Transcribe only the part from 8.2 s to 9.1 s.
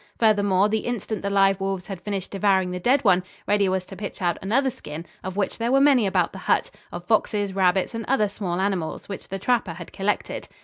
small animals,